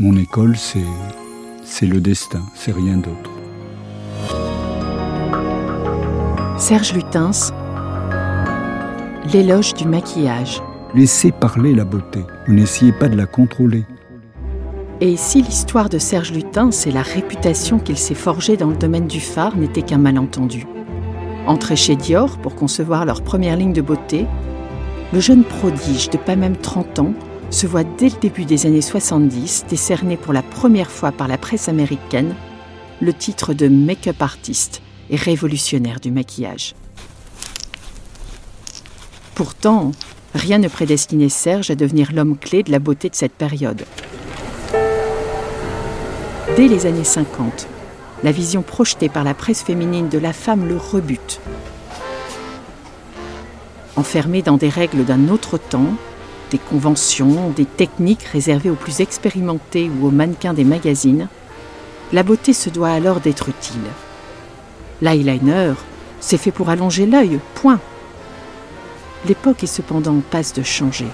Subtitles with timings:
[0.00, 0.78] Mon école, c'est,
[1.62, 3.30] c'est le destin, c'est rien d'autre.
[6.56, 7.52] Serge Lutens,
[9.30, 10.62] l'éloge du maquillage.
[10.94, 13.84] Laissez parler la beauté, vous n'essayez pas de la contrôler.
[15.02, 19.06] Et si l'histoire de Serge Lutens et la réputation qu'il s'est forgée dans le domaine
[19.06, 20.66] du phare n'étaient qu'un malentendu
[21.46, 24.24] Entré chez Dior pour concevoir leur première ligne de beauté,
[25.12, 27.12] le jeune prodige de pas même 30 ans
[27.50, 31.36] se voit dès le début des années 70 décerner pour la première fois par la
[31.36, 32.34] presse américaine
[33.00, 36.74] le titre de make-up artist et révolutionnaire du maquillage.
[39.34, 39.90] Pourtant,
[40.34, 43.84] rien ne prédestinait Serge à devenir l'homme clé de la beauté de cette période.
[46.56, 47.66] Dès les années 50,
[48.22, 51.40] la vision projetée par la presse féminine de la femme le rebute.
[53.96, 55.94] Enfermée dans des règles d'un autre temps,
[56.50, 61.28] des conventions, des techniques réservées aux plus expérimentés ou aux mannequins des magazines,
[62.12, 63.80] la beauté se doit alors d'être utile.
[65.00, 65.74] L'eyeliner,
[66.20, 67.80] c'est fait pour allonger l'œil, point.
[69.26, 71.06] L'époque est cependant en passe de changer.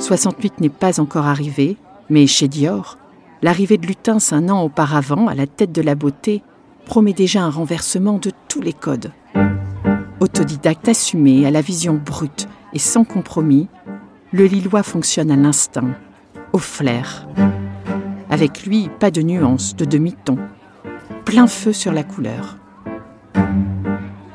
[0.00, 1.76] 68 n'est pas encore arrivé,
[2.08, 2.98] mais chez Dior,
[3.42, 6.42] l'arrivée de Lutens un an auparavant à la tête de la beauté
[6.84, 9.12] promet déjà un renversement de tous les codes.
[10.20, 13.68] Autodidacte assumé, à la vision brute et sans compromis,
[14.32, 15.94] le Lillois fonctionne à l'instinct,
[16.52, 17.26] au flair.
[18.28, 20.36] Avec lui, pas de nuance, de demi-ton.
[21.24, 22.58] Plein feu sur la couleur.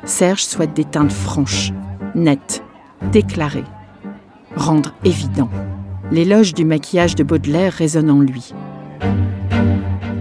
[0.04, 1.72] Serge souhaite des teintes franches,
[2.16, 2.64] nettes,
[3.12, 3.64] déclarées.
[4.56, 5.50] Rendre évident.
[6.10, 8.52] L'éloge du maquillage de Baudelaire résonne en lui.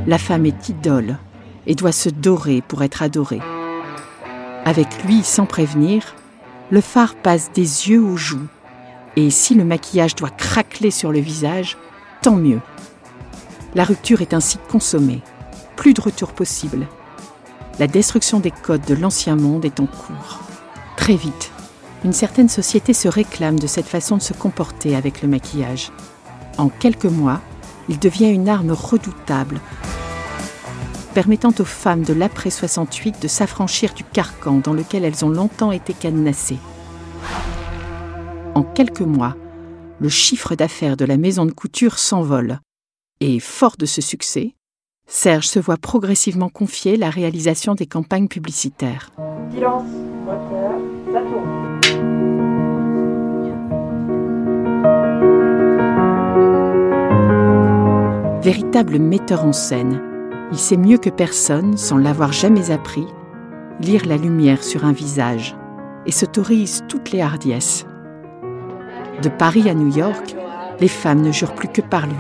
[0.05, 1.17] La femme est idole
[1.66, 3.41] et doit se dorer pour être adorée.
[4.66, 6.16] Avec lui, sans prévenir,
[6.71, 8.47] le phare passe des yeux aux joues.
[9.16, 11.77] Et si le maquillage doit craqueler sur le visage,
[12.23, 12.59] tant mieux.
[13.75, 15.21] La rupture est ainsi consommée.
[15.76, 16.87] Plus de retour possible.
[17.77, 20.39] La destruction des codes de l'ancien monde est en cours.
[20.97, 21.52] Très vite,
[22.03, 25.92] une certaine société se réclame de cette façon de se comporter avec le maquillage.
[26.58, 27.42] En quelques mois,
[27.89, 29.59] il devient une arme redoutable,
[31.15, 35.71] permettant aux femmes de l'après 68 de s'affranchir du carcan dans lequel elles ont longtemps
[35.71, 36.59] été cadenassées.
[38.53, 39.37] En quelques mois,
[40.02, 42.59] le chiffre d'affaires de la maison de couture s'envole.
[43.21, 44.55] Et fort de ce succès,
[45.08, 49.09] Serge se voit progressivement confier la réalisation des campagnes publicitaires.
[49.53, 49.87] Silence,
[51.14, 51.21] ça
[58.42, 60.14] Véritable metteur en scène,
[60.52, 63.08] il sait mieux que personne, sans l'avoir jamais appris,
[63.82, 65.56] lire la lumière sur un visage
[66.06, 67.86] et s'autorise toutes les hardiesses.
[69.22, 70.36] De Paris à New York,
[70.80, 72.16] les femmes ne jurent plus que par lui.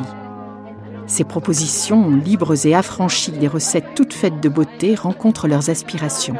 [1.07, 6.37] Ses propositions, libres et affranchies des recettes toutes faites de beauté, rencontrent leurs aspirations.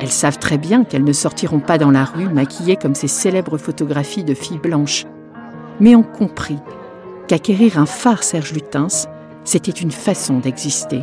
[0.00, 3.58] Elles savent très bien qu'elles ne sortiront pas dans la rue maquillées comme ces célèbres
[3.58, 5.06] photographies de filles blanches,
[5.78, 6.58] mais ont compris
[7.28, 9.08] qu'acquérir un phare Serge Lutens,
[9.48, 11.00] c'était une façon d'exister,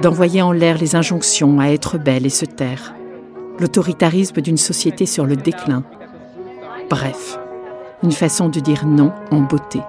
[0.00, 2.94] d'envoyer en l'air les injonctions à être belle et se taire,
[3.58, 5.82] l'autoritarisme d'une société sur le déclin.
[6.88, 7.40] Bref,
[8.04, 9.80] une façon de dire non en beauté.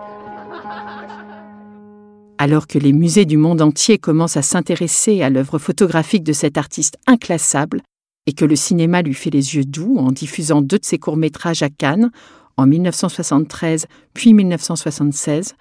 [2.39, 6.57] Alors que les musées du monde entier commencent à s'intéresser à l'œuvre photographique de cet
[6.57, 7.83] artiste inclassable,
[8.25, 11.61] et que le cinéma lui fait les yeux doux en diffusant deux de ses courts-métrages
[11.61, 12.09] à Cannes,
[12.57, 13.85] en 1973
[14.15, 15.53] puis 1976,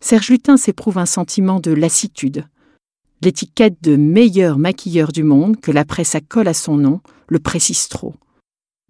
[0.00, 2.46] Serge Lutin s'éprouve un sentiment de lassitude.
[3.20, 7.88] L'étiquette de meilleur maquilleur du monde que la presse accole à son nom le précise
[7.88, 8.14] trop.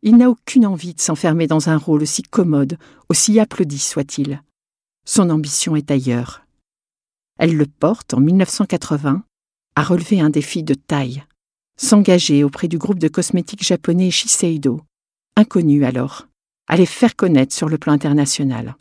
[0.02, 4.42] Il n'a aucune envie de s'enfermer dans un rôle aussi commode, aussi applaudi soit-il.
[5.06, 6.42] Son ambition est ailleurs.
[7.38, 9.25] Elle le porte, en 1980,
[9.75, 11.25] à relever un défi de taille,
[11.80, 14.82] s'engager auprès du groupe de cosmétiques japonais Shiseido,
[15.36, 16.28] inconnu alors,
[16.66, 18.76] à les faire connaître sur le plan international.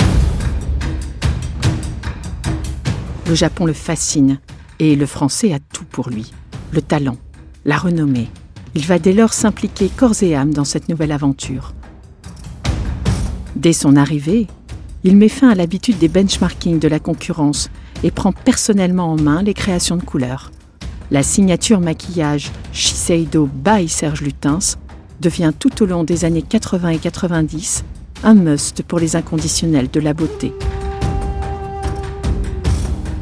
[3.27, 4.39] Le Japon le fascine
[4.79, 6.31] et le français a tout pour lui.
[6.71, 7.17] Le talent,
[7.65, 8.29] la renommée.
[8.73, 11.73] Il va dès lors s'impliquer corps et âme dans cette nouvelle aventure.
[13.55, 14.47] Dès son arrivée,
[15.03, 17.69] il met fin à l'habitude des benchmarking de la concurrence
[18.03, 20.51] et prend personnellement en main les créations de couleurs.
[21.11, 24.77] La signature maquillage Shiseido by Serge Lutens
[25.19, 27.83] devient tout au long des années 80 et 90
[28.23, 30.53] un must pour les inconditionnels de la beauté.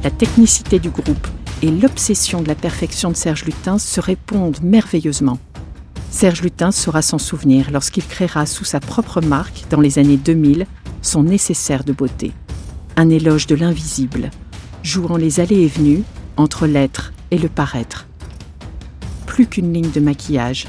[0.06, 1.28] La technicité du groupe
[1.64, 5.40] et l'obsession de la perfection de Serge Lutens se répondent merveilleusement.
[6.12, 10.68] Serge Lutin saura s'en souvenir lorsqu'il créera sous sa propre marque, dans les années 2000,
[11.02, 12.34] son nécessaire de beauté.
[12.98, 14.30] Un éloge de l'invisible,
[14.84, 16.04] jouant les allées et venues
[16.38, 18.06] entre l'être et le paraître.
[19.26, 20.68] Plus qu'une ligne de maquillage,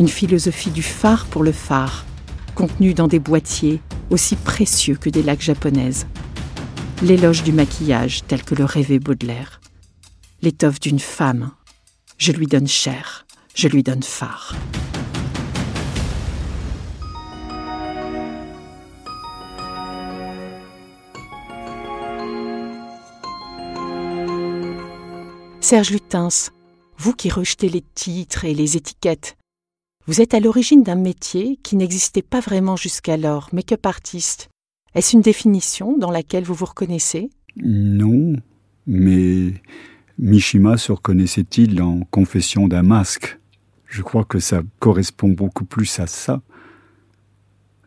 [0.00, 2.04] une philosophie du phare pour le phare,
[2.56, 3.80] contenue dans des boîtiers
[4.10, 6.04] aussi précieux que des lacs japonaises.
[7.02, 9.60] L'éloge du maquillage tel que le rêvait Baudelaire.
[10.40, 11.50] L'étoffe d'une femme.
[12.16, 13.26] Je lui donne chair,
[13.56, 14.54] je lui donne phare.
[25.60, 26.52] Serge Lutens,
[26.98, 29.36] vous qui rejetez les titres et les étiquettes,
[30.06, 34.51] vous êtes à l'origine d'un métier qui n'existait pas vraiment jusqu'alors, make-up artiste.
[34.94, 37.30] Est-ce une définition dans laquelle vous vous reconnaissez?
[37.56, 38.34] Non,
[38.86, 39.54] mais
[40.18, 43.38] Mishima se reconnaissait-il en Confession d'un masque?
[43.86, 46.42] Je crois que ça correspond beaucoup plus à ça.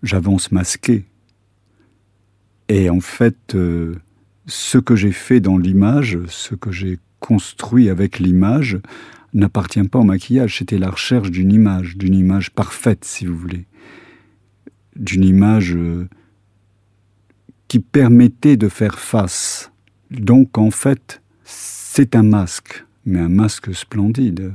[0.04, 1.06] J'avance masqué.
[2.69, 3.96] Et en fait, euh,
[4.48, 8.80] ce que j'ai fait dans l'image, ce que j'ai construit avec l'image
[9.34, 13.66] n'appartient pas au maquillage, c'était la recherche d'une image, d'une image parfaite, si vous voulez,
[14.96, 16.08] d'une image euh,
[17.67, 19.71] qui permettait de faire face.
[20.12, 24.53] Donc en fait, c'est un masque, mais un masque splendide,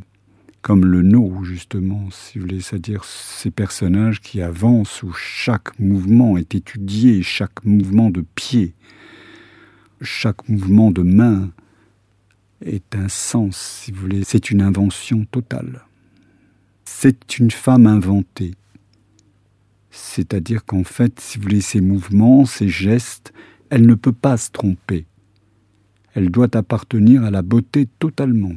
[0.62, 6.36] comme le no, justement, si vous voulez, c'est-à-dire ces personnages qui avancent, où chaque mouvement
[6.36, 8.74] est étudié, chaque mouvement de pied,
[10.02, 11.50] chaque mouvement de main,
[12.64, 15.82] est un sens, si vous voulez, c'est une invention totale.
[16.84, 18.54] C'est une femme inventée.
[19.90, 23.32] C'est-à-dire qu'en fait, si vous voulez, ses mouvements, ses gestes,
[23.70, 25.06] elle ne peut pas se tromper.
[26.14, 28.54] Elle doit appartenir à la beauté totalement.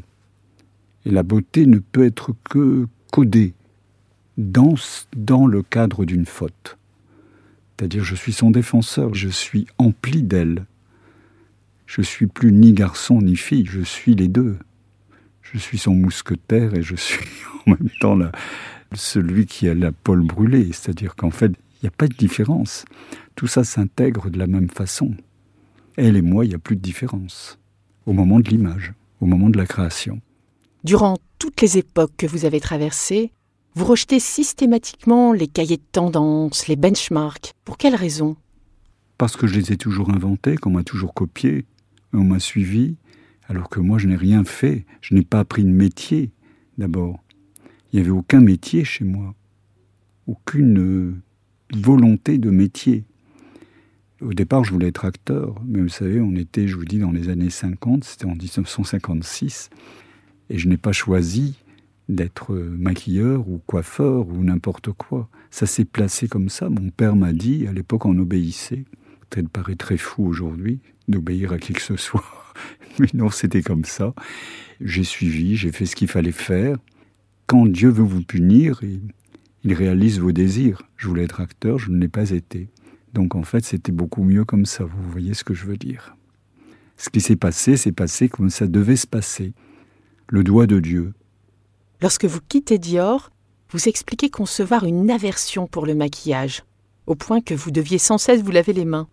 [1.05, 3.53] Et la beauté ne peut être que codée
[4.37, 4.75] dans,
[5.15, 6.77] dans le cadre d'une faute.
[7.77, 10.65] C'est-à-dire, je suis son défenseur, je suis empli d'elle.
[11.85, 14.57] Je suis plus ni garçon ni fille, je suis les deux.
[15.41, 17.27] Je suis son mousquetaire et je suis
[17.67, 18.17] en même temps
[18.95, 20.67] celui qui a la pole brûlée.
[20.67, 22.85] C'est-à-dire qu'en fait, il n'y a pas de différence.
[23.35, 25.15] Tout ça s'intègre de la même façon.
[25.97, 27.59] Elle et moi, il n'y a plus de différence.
[28.05, 30.21] Au moment de l'image, au moment de la création.
[30.83, 33.31] Durant toutes les époques que vous avez traversées,
[33.75, 37.53] vous rejetez systématiquement les cahiers de tendance, les benchmarks.
[37.65, 38.35] Pour quelle raison
[39.17, 41.65] Parce que je les ai toujours inventés, qu'on m'a toujours copiés,
[42.13, 42.95] on m'a suivi,
[43.47, 46.31] alors que moi je n'ai rien fait, je n'ai pas appris de métier
[46.77, 47.23] d'abord.
[47.93, 49.35] Il n'y avait aucun métier chez moi,
[50.25, 51.13] aucune euh,
[51.75, 53.03] volonté de métier.
[54.19, 57.11] Au départ, je voulais être acteur, mais vous savez, on était, je vous dis, dans
[57.11, 59.69] les années 50, c'était en 1956,
[60.49, 61.59] et je n'ai pas choisi
[62.09, 65.29] d'être euh, maquilleur ou coiffeur ou n'importe quoi.
[65.51, 66.69] Ça s'est placé comme ça.
[66.69, 68.85] Mon père m'a dit, à l'époque on obéissait.
[69.33, 72.25] Ça paraît très fou aujourd'hui, d'obéir à qui que ce soit.
[72.99, 74.15] Mais non, c'était comme ça.
[74.81, 76.77] J'ai suivi, j'ai fait ce qu'il fallait faire.
[77.47, 80.83] Quand Dieu veut vous punir, il, réalise vos désirs.
[80.97, 82.69] Je voulais être acteur, je ne l'ai pas été.
[83.13, 84.83] Donc en fait, c'était beaucoup mieux comme ça.
[84.83, 86.15] Vous voyez ce que je veux dire.
[86.97, 89.53] Ce qui s'est passé, s'est passé comme ça devait se passer.
[90.29, 91.13] Le doigt de Dieu.
[92.01, 93.31] Lorsque vous quittez Dior,
[93.69, 96.63] vous expliquez concevoir une aversion pour le maquillage,
[97.07, 99.07] au point que vous deviez sans cesse vous laver les mains.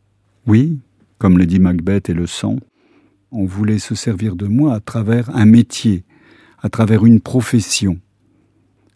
[0.46, 0.78] Oui,
[1.18, 2.56] comme le dit Macbeth et le sang,
[3.32, 6.04] on voulait se servir de moi à travers un métier,
[6.62, 7.98] à travers une profession.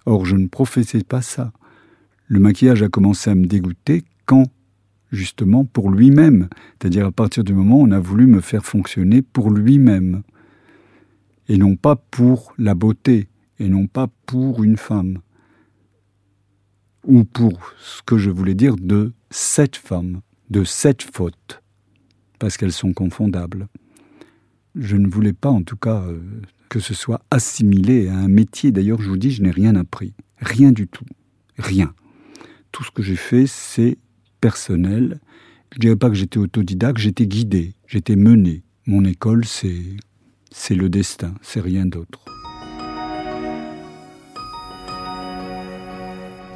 [0.06, 1.52] Or, je ne professais pas ça.
[2.26, 4.44] Le maquillage a commencé à me dégoûter quand,
[5.12, 6.48] justement, pour lui-même,
[6.80, 10.22] c'est-à-dire à partir du moment où on a voulu me faire fonctionner pour lui-même,
[11.48, 15.18] et non pas pour la beauté, et non pas pour une femme,
[17.06, 20.20] ou pour ce que je voulais dire de cette femme,
[20.50, 21.62] de cette faute.
[22.38, 23.68] Parce qu'elles sont confondables.
[24.74, 26.20] Je ne voulais pas, en tout cas, euh,
[26.74, 28.72] que ce soit assimilé à un métier.
[28.72, 30.12] D'ailleurs, je vous dis, je n'ai rien appris.
[30.38, 31.04] Rien du tout.
[31.56, 31.94] Rien.
[32.72, 33.96] Tout ce que j'ai fait, c'est
[34.40, 35.20] personnel.
[35.70, 38.64] Je ne dirais pas que j'étais autodidacte, j'étais guidé, j'étais mené.
[38.86, 39.82] Mon école, c'est,
[40.50, 42.24] c'est le destin, c'est rien d'autre.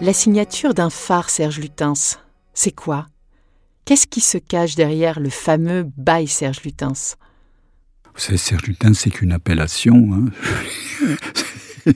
[0.01, 2.19] La signature d'un phare, Serge Lutens,
[2.55, 3.07] c'est quoi?
[3.85, 7.17] Qu'est-ce qui se cache derrière le fameux bail Serge Lutens?
[8.21, 10.11] Savez, Serge c'est qu'une appellation.
[10.15, 11.13] Hein.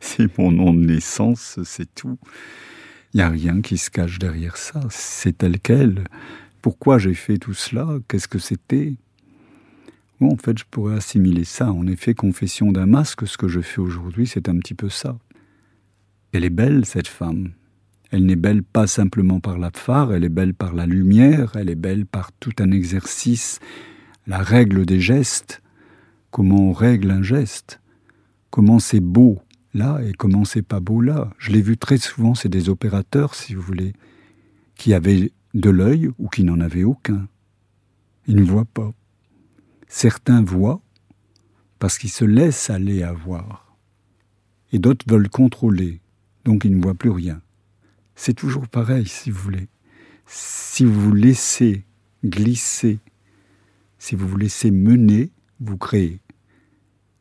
[0.00, 2.18] c'est mon nom de naissance, c'est tout.
[3.12, 4.80] Il n'y a rien qui se cache derrière ça.
[4.90, 6.04] C'est tel quel.
[6.62, 7.88] Pourquoi j'ai fait tout cela?
[8.08, 8.94] Qu'est-ce que c'était?
[10.20, 11.70] Bon, en fait, je pourrais assimiler ça.
[11.70, 15.18] En effet, confession d'un masque, ce que je fais aujourd'hui, c'est un petit peu ça.
[16.32, 17.52] Elle est belle, cette femme.
[18.10, 21.68] Elle n'est belle pas simplement par la phare, elle est belle par la lumière, elle
[21.68, 23.58] est belle par tout un exercice,
[24.26, 25.62] la règle des gestes,
[26.30, 27.80] comment on règle un geste,
[28.50, 29.40] comment c'est beau
[29.74, 31.30] là et comment c'est pas beau là.
[31.38, 33.92] Je l'ai vu très souvent, c'est des opérateurs, si vous voulez,
[34.74, 37.28] qui avaient de l'œil ou qui n'en avaient aucun.
[38.26, 38.92] Ils ne voient pas.
[39.88, 40.80] Certains voient
[41.78, 43.76] parce qu'ils se laissent aller à voir.
[44.72, 46.00] Et d'autres veulent contrôler,
[46.44, 47.40] donc ils ne voient plus rien.
[48.16, 49.68] C'est toujours pareil, si vous voulez.
[50.26, 51.84] Si vous vous laissez
[52.24, 52.98] glisser,
[54.06, 56.20] si vous vous laissez mener, vous créez.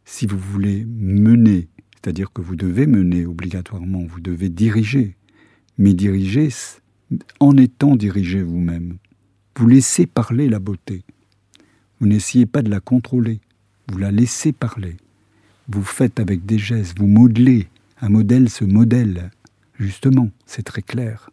[0.04, 5.16] Si vous voulez mener, c'est-à-dire que vous devez mener obligatoirement, vous devez diriger,
[5.80, 6.50] mais diriger
[7.40, 8.98] en étant dirigé vous-même.
[9.56, 11.02] Vous laissez parler la beauté.
[12.00, 13.40] Vous n'essayez pas de la contrôler,
[13.88, 14.96] vous la laissez parler.
[15.68, 17.68] Vous faites avec des gestes, vous modelez.
[18.00, 19.32] Un modèle se modèle.
[19.80, 21.32] Justement, c'est très clair.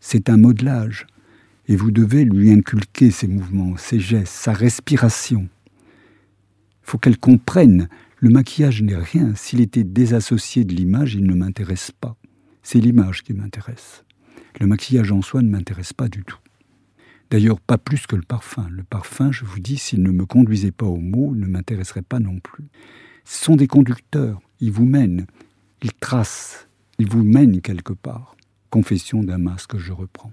[0.00, 1.06] C'est un modelage.
[1.68, 5.48] Et vous devez lui inculquer ses mouvements, ses gestes, sa respiration.
[6.82, 7.88] Il faut qu'elle comprenne.
[8.18, 9.34] Le maquillage n'est rien.
[9.34, 12.16] S'il était désassocié de l'image, il ne m'intéresse pas.
[12.62, 14.04] C'est l'image qui m'intéresse.
[14.60, 16.38] Le maquillage en soi ne m'intéresse pas du tout.
[17.30, 18.68] D'ailleurs, pas plus que le parfum.
[18.70, 22.20] Le parfum, je vous dis, s'il ne me conduisait pas au mot, ne m'intéresserait pas
[22.20, 22.64] non plus.
[23.24, 24.40] Ce sont des conducteurs.
[24.60, 25.26] Ils vous mènent.
[25.82, 26.68] Ils tracent.
[26.98, 28.36] Ils vous mènent quelque part.
[28.70, 30.32] Confession d'un masque, je reprends.